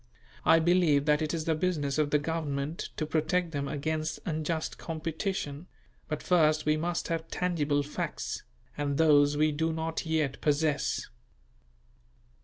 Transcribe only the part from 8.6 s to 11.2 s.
and those we do not yet possess.